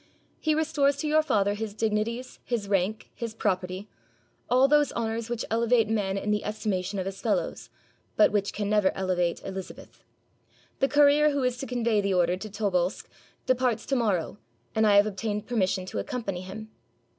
He 0.39 0.55
restores 0.55 0.97
to 0.97 1.07
your 1.07 1.21
father 1.21 1.53
his 1.53 1.75
dignities, 1.75 2.39
his 2.43 2.67
rank, 2.67 3.11
his 3.13 3.35
property: 3.35 3.87
all 4.49 4.67
those 4.67 4.91
honors 4.93 5.29
which 5.29 5.45
elevate 5.51 5.87
man 5.87 6.17
in 6.17 6.31
the 6.31 6.43
estimation 6.43 6.97
of 6.97 7.05
his 7.05 7.21
fel 7.21 7.35
lows, 7.35 7.69
but 8.15 8.31
which 8.31 8.51
can 8.51 8.67
never 8.67 8.91
elevate 8.95 9.43
Elizabeth, 9.45 10.03
The 10.79 10.87
courier 10.87 11.29
who 11.29 11.43
is 11.43 11.57
to 11.57 11.67
convey 11.67 12.01
the 12.01 12.15
order 12.15 12.35
to 12.35 12.49
Tobolsk 12.49 13.11
departs 13.45 13.85
to 13.85 13.95
mor 13.95 14.15
row, 14.15 14.37
and 14.73 14.87
I 14.87 14.95
have 14.95 15.05
obtained 15.05 15.45
permission 15.45 15.85
to 15.85 15.99
accompany 15.99 16.41
him." 16.41 16.71